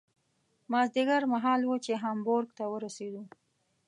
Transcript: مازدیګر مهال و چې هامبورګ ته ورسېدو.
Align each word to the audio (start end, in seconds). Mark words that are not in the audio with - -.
مازدیګر 0.71 1.21
مهال 1.33 1.61
و 1.65 1.73
چې 1.85 1.93
هامبورګ 2.03 2.49
ته 2.57 2.63
ورسېدو. 2.73 3.23